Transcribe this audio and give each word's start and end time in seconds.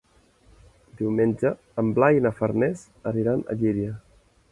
Diumenge 1.01 1.51
en 1.83 1.91
Blai 1.99 2.17
i 2.19 2.23
na 2.27 2.31
Farners 2.39 2.81
aniran 3.13 3.45
a 3.45 3.57
Llíria. 3.61 3.93